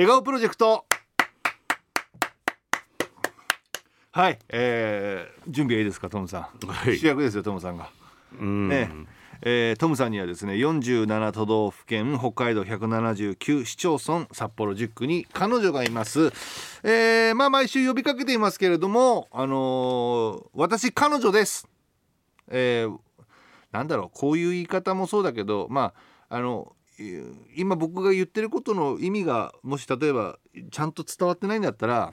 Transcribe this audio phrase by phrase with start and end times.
[0.00, 0.86] 笑顔プロジェクト。
[4.12, 6.96] はい、えー、準備はいいですかトムさん、はい。
[6.96, 7.90] 主役ですよトムさんが。
[8.40, 8.70] うん。
[8.70, 8.90] ね。
[9.42, 16.32] えートムさんにはですね47都道府県北海道179市町村札幌10区に彼女がいます、
[16.82, 21.68] えーまあ毎週呼びかけていますけれどもあのー私彼女です。
[22.48, 22.98] えー
[23.70, 25.92] なんだろうこういう言い方もそうだけどま
[26.30, 26.79] ああのい
[27.56, 30.38] 今僕が言ってることの意味がもし例えば
[30.70, 32.12] ちゃんと伝わってないんだったら、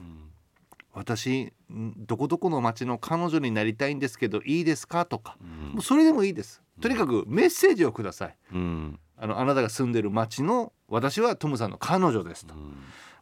[0.92, 1.94] 私ん。
[1.98, 5.04] どこどこの町の彼女になりたいんですけどいいですか？
[5.04, 5.36] とか、
[5.72, 6.62] もうそれでもいいです。
[6.80, 8.36] とにかくメッセージをください。
[8.52, 8.98] うん。
[9.16, 12.54] あのあなたが住んでる町の私はトムさんの彼女ですと、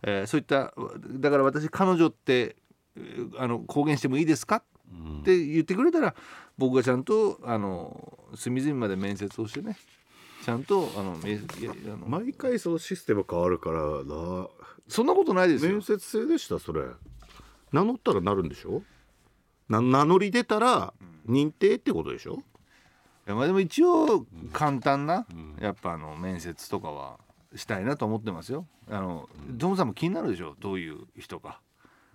[0.02, 0.74] えーそういった
[1.19, 2.57] だから私彼女って
[2.96, 4.62] えーあの公言してもいいですか？
[4.91, 5.21] うん。
[5.21, 6.15] って言ってくれたら
[6.57, 9.77] 僕がちゃんとあの隅々まで面接をしてね
[10.46, 14.46] ちゃんとあのめいやあの毎回そのシステム変わるからな
[14.87, 15.73] そんなことないですよ。
[15.73, 16.82] 面接制でしたそれ。
[17.73, 18.84] 名乗ったらなるんでしょ？
[19.68, 20.95] な名乗り出たら
[21.29, 22.34] 認定ってことでしょ？
[22.34, 22.37] い
[23.26, 25.26] やまあでも一応簡単な、
[25.60, 27.18] やっぱあの面接とかは
[27.56, 28.68] したいなと思ってますよ。
[28.88, 29.28] あの
[29.59, 30.54] トムさんも気になるでしょ？
[30.60, 31.60] どういう人か。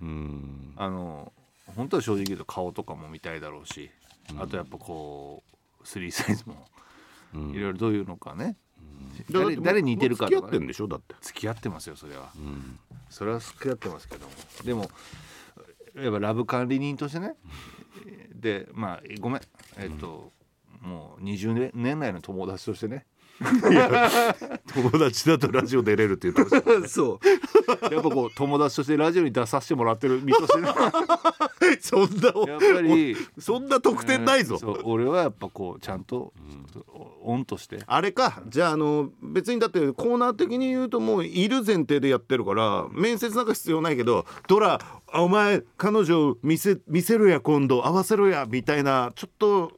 [0.01, 0.73] うん。
[0.77, 1.33] あの
[1.75, 3.91] 本当は正直言うと顔とかも見たいだろうし、
[4.39, 5.43] あとやっぱこ
[5.83, 6.59] うスリーサイズもうん
[7.33, 8.57] いろいろどういうのかね、
[9.29, 10.51] だ誰誰に似てるかとかね。
[10.51, 10.87] 付き合ってんでしょ？
[10.87, 11.15] だって。
[11.21, 12.29] 付き合ってますよそれは。
[12.35, 12.79] うん。
[13.09, 14.31] それは付き合ってますけども。
[14.63, 14.89] でも
[16.01, 17.35] やっぱラブ管理人としてね。
[18.33, 19.41] でまあごめん。
[19.77, 20.31] えっと、
[20.81, 23.05] もう20年年来の友達としてね。
[24.73, 27.19] 友達だとラジオ出れるって言ってましたそ
[27.81, 27.93] う。
[27.93, 30.67] やっぱこう友達としてラジオに出させてもらってる身としてね
[31.81, 36.33] そんなやっぱりそんな特典ないぞ、そう俺はやっぱこうちゃんと、
[37.23, 37.79] オンとして。
[37.85, 38.41] あれか。
[38.47, 44.79] じゃああの別にだってコーナー的に言うともういる前提でやってるから面接なんか必要ないけど「ドラ
[45.13, 47.85] お前彼女見せ見せろや今度。
[47.85, 49.71] 合わせろや」みたいなちょっと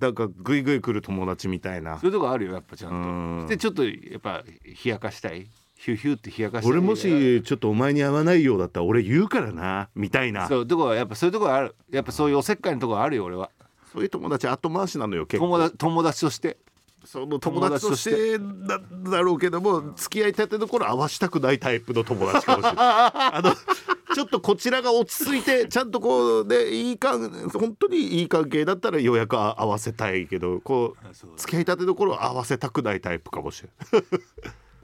[0.00, 1.98] なんかグイグイ来る友達みたいな。
[1.98, 3.38] そういうとこあるよやっぱちゃうん。
[3.40, 10.48] んとでちょっとやっぱ冷やかしたいヒューヒューって冷やかしたい俺もしちょっとお前に合わないようだったら俺言うからなみたいな。
[10.48, 11.74] そういうとこはやっぱそういうとこある。
[11.90, 13.50] やっぱそういうおせっかいのとこあるよ俺は。
[13.92, 15.46] そういう友達後回しなのよ結構。
[15.46, 16.56] 友達友達として。
[17.04, 22.74] その友達としてだだろうけども付き合いたての頃合わしたくないタイプの友達かもしれない。
[23.32, 23.54] あの
[24.14, 34.04] ちょっとこちらが落ち着いてちゃんとこうねいい関本当にいい関係だったらようやく合わせたいけどこう付き合いたての頃合わせたくないタイプかもしれない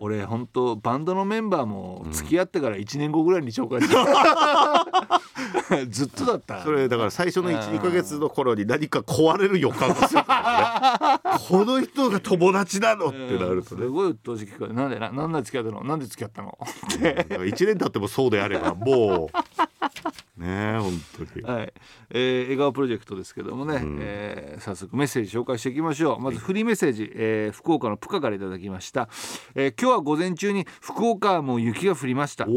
[0.05, 4.89] 俺本当バンドのメンバーも付き合ってから1年後ぐらいに紹介した、
[5.87, 6.65] ずっとだった。
[6.65, 10.25] それだから最初の12か月の頃に何か壊れる予感がする。
[10.25, 13.83] からねこの人が友達なのってなるとね。
[13.83, 15.85] すごい鬱陶しい聞こえなんでななんで付き合ったの？
[15.85, 16.59] なんで付き合ったの？
[16.61, 17.15] って。
[17.15, 21.43] だから1年経ってもそうであればもうねえ本当に。
[21.43, 21.73] はい、
[22.11, 23.99] えー、笑顔プロジェクトですけどもね、ん。
[24.01, 26.21] えー早速メッセージ紹介していきましょう。
[26.21, 29.09] まずフリーメッセージ、えー福岡のプカからいただきました、
[29.55, 32.47] えー今日は午前中に福岡はもう雪が降りました。
[32.47, 32.53] こ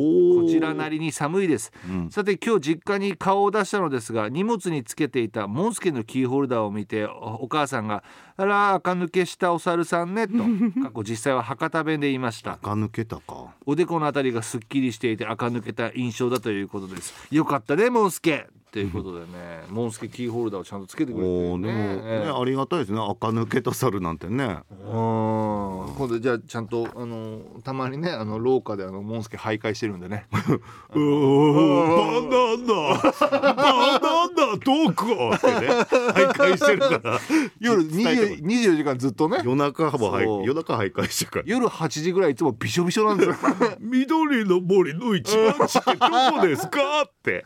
[0.47, 2.09] ちらなりに寒いです、うん。
[2.12, 8.03] さて今日実家に顔を出したのですが荷物につけていたモンスケのキーホルダーを見ておお母さんが
[8.38, 10.34] 「あら垢抜けしたお猿さんね」と
[10.81, 12.53] 過去実際は博多弁で言いました。
[12.53, 13.53] 垢抜けたか。
[13.66, 17.13] おでこのあたりがすっきりしていて垢抜けた印象だということです。
[17.31, 18.48] よかったねモンスケ。
[18.72, 22.30] ということでねモンスケキーホルダーをちゃんとつけてくれておーでもね、ええ。
[22.30, 23.00] ありがたいですね。
[23.00, 24.59] 垢抜けた猿なんてね。
[24.70, 25.96] うん。
[25.96, 30.28] 今度じゃあちゃんとあのたまにねあの廊下であのモンスケ徘徊してるんでね。
[30.94, 37.20] うおバナナバナナどこってね徘徊してるから
[37.60, 39.40] 夜伝えて20 24時間ずっとね。
[39.44, 41.46] 夜中もは夜中徘徊してるから。
[41.46, 43.36] 夜8時ぐらいいつもびしょびしょなんですよ。
[43.80, 47.46] 緑の森の一番地ってどこですかって。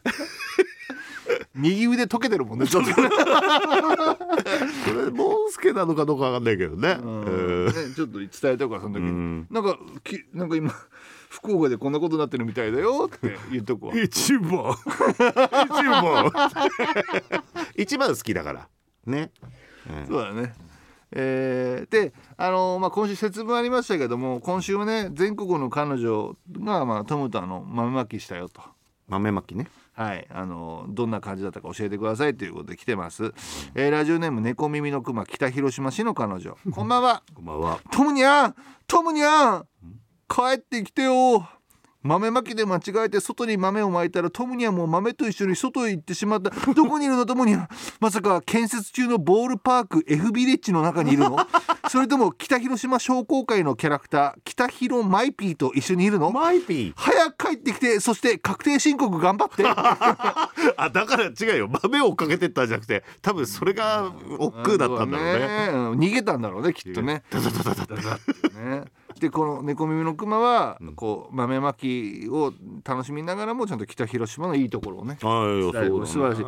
[1.54, 2.90] 右腕溶けてるもんねちょっと。
[2.90, 2.96] ね
[4.86, 6.98] それモンスケなのかどうかわかんないけどね。
[7.02, 7.66] うん。
[7.68, 9.48] ねちょっと伝えたからその時に、うん。
[9.52, 10.74] なんかきなんか今
[11.30, 13.94] 福岡でこんなことになってるみたいだよって言っとくわ。
[13.98, 14.76] 一番。
[15.66, 16.32] 一 番
[17.78, 18.68] 一番好きだから。
[19.06, 19.32] ね、
[19.90, 20.08] うん。
[20.08, 20.54] そうだね。
[21.12, 28.62] えーで、あのまあ、今週節分ありましたけども今週はね全国の彼女が、まあ、トムとあの豆まきしたよと。
[29.08, 29.68] 豆まきね。
[29.94, 33.34] はい、あのどんな感じだったか教えてくださいということで来てます、
[33.76, 36.58] えーラジオネーム猫耳のクマ北広島市の彼女。
[36.72, 37.24] こんばんは。
[37.36, 37.80] こんばんは。
[37.92, 38.56] トムニャン！
[38.88, 39.66] トムニャン
[40.30, 41.48] 帰ってきてよ。
[42.02, 46.50] 豆まきで間違えて外に豆をまいたらトムニャンも豆と一緒に外へ行ってしまった。
[46.74, 47.68] どこにいるのトムニャン？
[48.00, 51.38] まさか建設中のボールパーク F ビレッジの中にいるの？
[51.92, 56.32] それとも北広島商工会のキャラクター北広マイピーと一緒にいるの？
[56.32, 56.94] マイピー？
[56.96, 59.66] 早く帰ってきてそして確定申告頑張って。
[59.68, 61.70] あだから違うよ。
[61.84, 65.68] 豆を追っかけてったんじゃなくて多分それが億劫だったんだろうね。
[65.74, 67.24] うん逃げたんだろうねきっとね。
[67.30, 68.84] ダダダダダダね
[69.20, 72.54] でこの猫耳のクマはこう豆まきを
[72.86, 76.44] 楽しみながらもちゃんと北広島のいいところをね素晴らしい。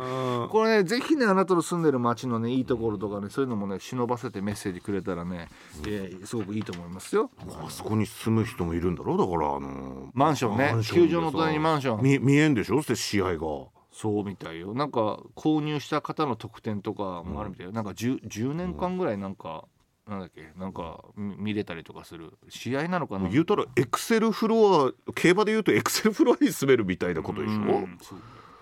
[0.48, 5.48] これねぜひねあなたの住んでる町のねいいところとかねそういうのもね忍ばせてメッセージくれたらね、
[5.86, 7.30] えーすごくいいと思いますよ。
[7.64, 12.02] あそこに住む人もいるんだろうだからあのマンションね球場の隣にマンション。
[12.02, 12.78] 見見えんでしょ？
[12.80, 13.46] って試合が。
[13.94, 14.72] そうみたいよ。
[14.72, 19.66] なんか購入した方の特典とかもあるみたいよ、なんか 10, 10年間ぐらいなんか、
[20.08, 20.52] なんだっけ？
[20.58, 22.32] なんかみ見れたりとかする？
[22.48, 23.28] 試合なのかな？
[23.28, 27.98] 言うたらエクセルフロア競馬で言うとエクセルフロアに住めるみたいなことでしょ、うん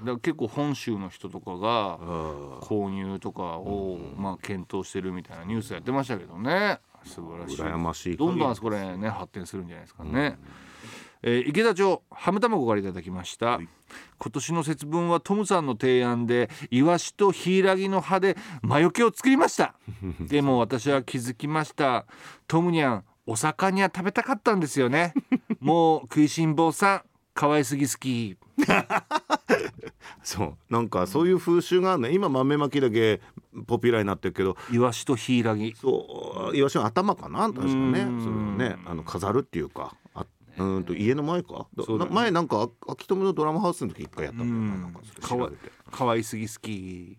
[0.01, 6.81] だから結構本州の人とかがあ購入とかを、まあ、検討してるみたいなニュースやってましたけどね。
[7.05, 7.61] 素晴らしい。
[7.61, 10.39] 羨ましいどんどんあそこでね発展するんじゃないですかね、
[11.23, 13.61] えー池田町ハム卵からいただきました、
[14.19, 19.75] 今年の節分はトムさんの提案でイワシとヒイラギの葉で魔除けを作りました。
[20.21, 22.07] でも私は気づきました。
[22.47, 25.15] トムニャンお魚食べたかったんですよね。
[25.61, 27.03] もう食いしん坊さん
[27.35, 28.37] 可愛すぎ好き。
[30.23, 30.57] そう。
[30.69, 32.13] なんかそういう風習があるね。
[32.13, 33.21] 今豆まきだけ
[33.67, 34.57] ポピュラーになってるけど。
[34.73, 35.75] イワシとヒイラギ。
[35.77, 36.57] そう。
[36.57, 37.49] イワシの頭かな？
[37.53, 38.01] 確かね。
[38.01, 38.21] うん。
[38.23, 38.83] それをね。
[38.85, 39.95] あの飾るっていうか。
[39.95, 40.00] あ
[40.61, 41.67] うーんと家の前か？
[41.77, 41.99] ね。
[41.99, 44.83] な前なんかあ秋富のドラマハウスの時一回やったんだようなん。
[44.83, 45.73] なんかそれ調べて。
[45.91, 47.19] 可愛すぎ好き。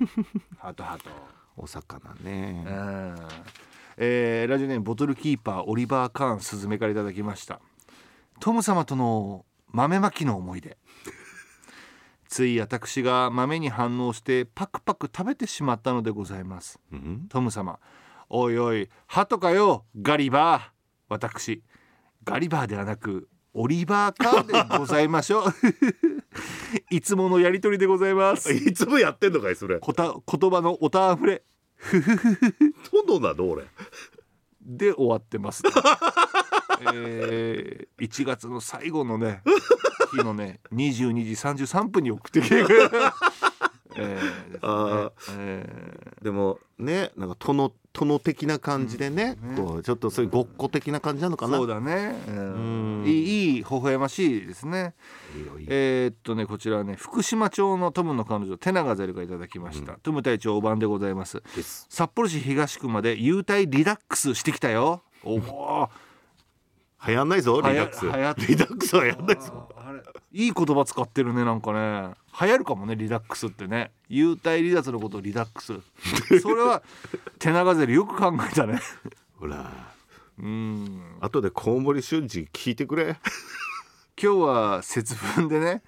[0.58, 1.04] ハトハト。
[1.56, 2.64] お魚ね。
[2.66, 3.16] うん。
[3.96, 7.60] えーラジオネームボトルキーパーオリバー・カーンスズメからいただきました。
[8.40, 10.78] トム様との豆まきの思い出。
[12.28, 16.80] つい私が豆に反応してパクパク食べてしまったのでございます。
[16.92, 17.26] うん？
[17.28, 17.78] トム様
[18.28, 20.62] おいおい鳩かよガリバー。
[21.08, 21.60] 私
[22.24, 25.44] ガリバーではなくオリバーカーンでございましょう。
[26.94, 28.52] いつものやりとりでございます。
[28.54, 29.78] いつもやってんのかいそれ。
[29.80, 31.42] こた言葉のおたあふれ。
[33.06, 33.64] どなの俺。
[34.60, 35.62] で終わってます、
[36.92, 39.42] えー、1月の最後のね
[40.12, 42.90] 日のね22時33分に送ってきてくれる
[44.00, 49.54] えーあえでもねなんか殿殿的な感じでね,、うん。
[49.56, 51.54] ねこうちょっとそういうごっこ的な感じなのかな。
[51.54, 53.00] ーそうだね、うん。
[53.02, 53.06] うん。
[53.06, 54.94] いい微笑ましいですね。
[55.66, 61.42] えーっとねこちらはね福島町のトムの彼女テナガゼルがいただきました、トム隊長お番でございます。
[61.88, 65.02] 札幌市東区まで幽体リラックスしてきたよ。
[65.24, 65.90] おお
[67.06, 68.04] 流行んないぞリラックス。
[68.06, 69.68] リラックスは流行んないぞ
[70.32, 72.14] いい言葉使ってるねなんかね。
[72.40, 73.90] 流行るかもねリラックスってね。
[74.08, 75.74] 幽体離脱のことをリラックス。
[76.40, 76.82] それは
[77.38, 78.80] 手長ゼルよく考えたね。
[79.38, 79.90] ほら。
[80.38, 81.16] うん。
[81.20, 83.18] 後でコウモリ瞬時聞いてくれ。
[84.22, 85.82] 今日は節分でね、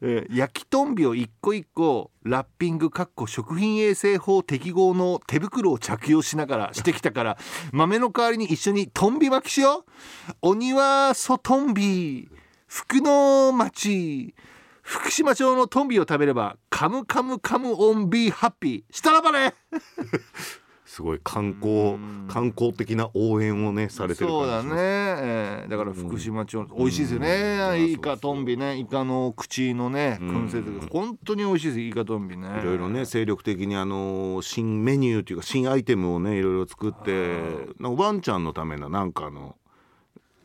[0.00, 7.38] えー焼きとんびを一個一個ラッピングかっこ食品衛生法適合の手袋を着用しながらしてきたから
[7.72, 10.32] 豆の代わりに一緒にとんび巻きしよう。
[10.42, 12.28] 鬼はそとんび
[12.66, 14.34] 福の町。
[14.82, 19.54] 福島町のトンビを食べればカムカムカムオンビーハッピーしたらばね。
[20.86, 21.98] すごい観光
[22.28, 27.90] 観光的な応援をねされてるそうだね、えーだから福島町、美味しいですよね、うん。
[27.90, 28.78] イカトンビね。
[28.78, 32.48] イカの口のね燻製とか本当に美味しいですイカトンビね。
[32.62, 37.40] いろいろね精力的にあの新メニューというか新アイテムをねいろいろ作って
[37.80, 39.56] ワンちゃんのためのなんかあの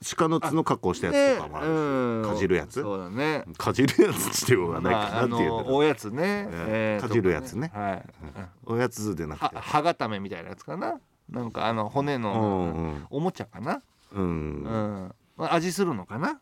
[0.04, 2.24] 鹿の角加工したやつとかもあるし、うん。
[2.34, 2.82] かじるやつ。
[2.82, 3.46] そうだね。
[3.58, 5.50] かじるやつっていうのがないかまあ、あなっていう。
[5.50, 7.72] のおやつね、えーかじるやつね。
[7.74, 8.04] はい、
[8.66, 11.00] おやつでなくはて歯固めみたいなやつかな。
[11.30, 13.06] なんかあの骨うんのうん。
[13.10, 13.82] おもちゃかな、
[14.14, 14.24] うん。
[14.24, 15.16] うん。
[15.38, 16.40] まあ味するのかな。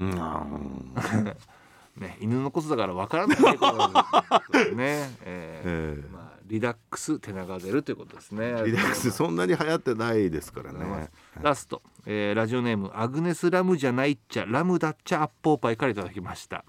[0.00, 0.94] うん。
[1.96, 3.38] ね犬のことだからわからない
[4.74, 6.08] ねえー。
[6.08, 6.10] え。
[6.10, 6.21] まあ、
[6.52, 8.44] リラックス手長ゼルということですね。
[8.44, 11.08] ーリラックスそんなに流行ってないですからね。
[11.40, 16.66] ラスト、えーラジオネームアグネスラムじゃないっちゃラムだっちゃアッポーパイからいただきました。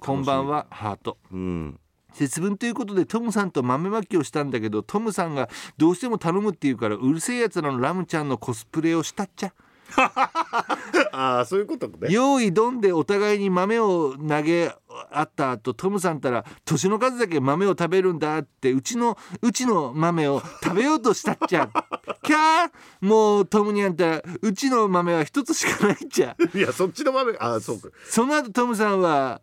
[0.00, 1.18] こんばんはハート。
[1.30, 1.78] うん。
[2.12, 5.48] 節分ということでトムさんと豆まきをしたんだけどトムさんが
[5.78, 9.54] どうしても頼むって言うからうるせえやつらのラムちゃんのコスプレをしたっちゃ。
[11.12, 12.08] ああそういうことね。
[12.10, 14.74] 用意どんでお互いに豆を投げ
[15.10, 21.68] 合った後トムさんたら年の数だけ豆を食べるんだってうちのうちの豆を食べようとしたっちゃ。
[22.22, 22.70] キャー。
[23.00, 27.88] もうトムにあんたらうちの豆は一つしかないっちゃいやそっちの豆ああそうか。
[28.08, 29.40] その後トムさんは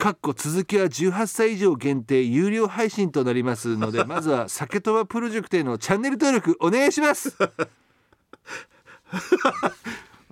[0.00, 7.36] かっこ続きは18歳以上限定有料配信となりますので まずは酒とばプロジェクトへのチャンネル登録お願いします。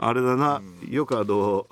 [0.00, 1.66] あれだな、よくあの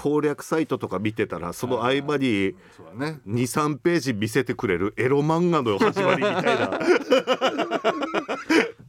[0.00, 3.20] 攻略サイトとか見てたらその合間にそうだね。
[3.28, 6.80] 23ページ見せてくれるエロ漫画の始まりみたいな、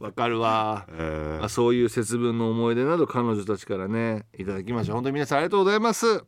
[0.00, 0.86] わかるわ。
[0.90, 4.94] えまあそういう節分の思い出など彼女たちからねいただきました。
[4.94, 6.24] 本当に皆さんありがとうございます、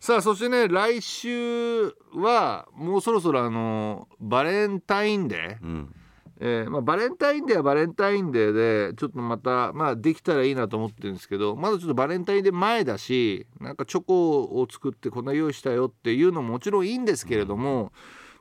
[0.00, 5.94] さあそしてね来週はもうそろそろあのバレンタインデー、ーうん
[6.40, 17.92] えーまあ、バレンタインデーはバレンタインデーでちょっとまた、まあ、できたらいいなと思ってるんですけどまだちょっとバレンタインデー前だしなんかチョコを作ってこんな用意したよっていうのももちろんいいんですけれども、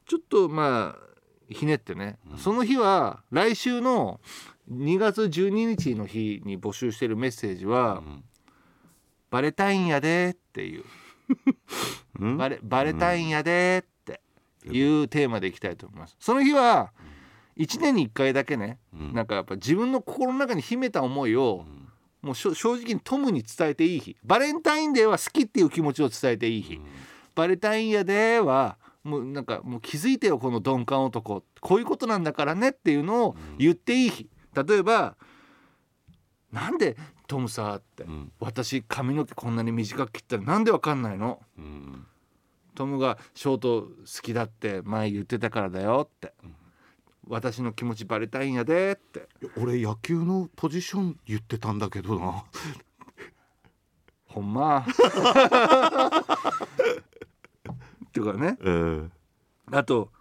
[0.07, 1.13] ちょっとまあ
[1.49, 4.19] ひねってね、その日は来週の
[4.71, 8.01] 2月12日の日に募集してるメッセージは
[9.29, 10.83] 「バレタインやで」っていう。
[12.19, 12.37] うん？
[12.37, 14.21] バレ「バレタインやで」って
[14.67, 16.15] いうテーマでいきたいと思います。
[16.19, 16.91] その日は
[17.57, 19.13] 1年に1回だけね、うん。
[19.13, 21.65] なんかやっぱ自分の心の中に秘めた思いを、
[22.21, 24.15] もうしょ正直にトムに伝えていい日。
[24.23, 26.79] バレンタインデーは好きっていう気持ちを伝えていい日、
[27.35, 31.43] バレンタインやではもうなんかもう気づいてよこの鈍感男。
[31.59, 34.29] こういうことなんだからねっていうのを言っていい日。
[34.55, 35.15] 例えば
[36.51, 36.95] 「なんで
[37.27, 38.31] トムさ」って、ん。
[38.39, 42.07] 私髪の毛こんなに短く切ったらなんでわかんないの?」うん。
[42.75, 43.87] トムがショート好
[44.21, 46.33] きだって前言ってたからだよって、
[47.27, 49.27] 私の気持ちバレたいんやでって。
[49.57, 52.43] 俺野球のポジション言ってたんだけどな。
[54.27, 54.79] ほんま。
[54.79, 54.83] っ
[58.11, 58.57] ていうかね。
[58.61, 59.09] えー
[59.71, 60.11] あと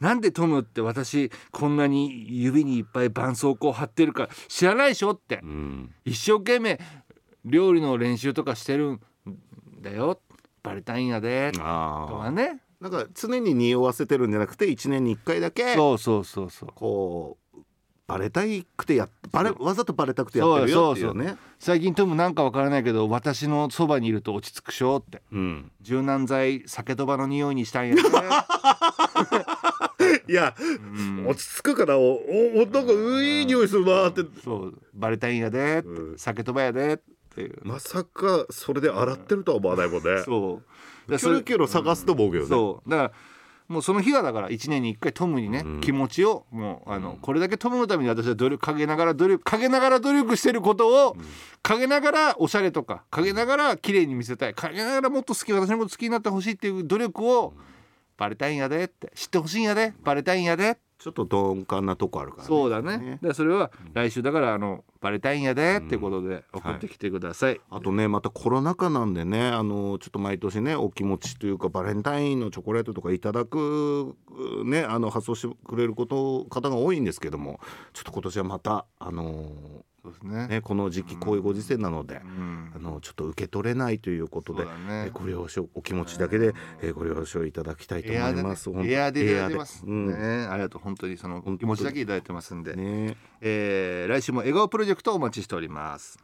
[0.00, 5.40] なんでトムって私こんなに指にいっぱい絆創膏貼ってるか知らないでしょって。
[5.42, 5.92] うん。
[6.04, 6.78] 一生懸命
[7.44, 9.00] 料理の練習とかしてるん
[9.80, 10.20] だよ。
[10.62, 11.50] バレたいんやで。
[11.52, 16.68] とかねなんか常に匂わせてるんじゃなくて1年に1回だけそうそうそうそう。
[16.74, 17.58] こう
[18.06, 25.22] バレたいくてやバレわざとバレたくてやってるよっていうそうね最近トムなんかわからないけど私のそばにいると落ち着くしょって。
[25.32, 25.70] うん。
[25.82, 28.02] 柔軟剤酒とばの匂いにしたんやね。
[30.28, 31.26] いや、ん。
[31.26, 32.92] 落ち着くからおおなんか
[33.22, 34.22] いい匂いするなって。
[34.44, 34.78] そう。
[34.94, 36.18] バレたいんやでうん。
[36.18, 36.98] 酒とばやでっ
[37.34, 40.22] ていう、まさかそれで洗ってるとは思わないもんね。
[40.24, 40.62] そう。
[40.62, 40.62] だ
[41.08, 42.90] キョロキョロ探すと思うけどね、そう。
[42.90, 43.12] だから
[43.68, 45.80] もうその日はだから1年に1回トムにね、うん。
[45.80, 51.16] 気持ちをもうあのこれだけトムのために私は努力陰ながら努力陰ながら努力してることを、
[51.62, 57.54] 陰ながらおしゃれとか陰ながら綺麗に見せたい陰ながらもっと好き私のこと好きになってほしいっていう努力を、
[58.16, 63.18] バレたいんやでって知ってほしいんやでバレたいんやでちょっと鈍感なとこあるから、ね、そうだね。
[63.22, 74.16] でそれは来週だからあのバレたいんやでってことで送ってきてください、あとねまたコロナ禍なんでねあのちょっと毎年ねお気持ちというかバレンタインのチョコレートとかいただく
[74.64, 77.60] ねあの発送してくれること方が多いんですけども
[77.92, 79.84] ちょっと今年はまたあの
[80.22, 80.48] ね。
[80.48, 82.72] ねこの時期こういうご時世なので、うん。
[82.74, 84.70] あのちょっと受け取れないということで、ね。
[85.06, 88.70] えご了承お気持ちだけで、えご了承いただきたいと思います。
[88.70, 90.46] エアーでいただいてます、エアーでね。
[90.46, 90.82] ありがとう。
[90.82, 93.16] 本当にそのお気持ちだけいただいてますんで、うんね。
[93.40, 96.18] えー来週も笑顔プロジェクトお待ちしております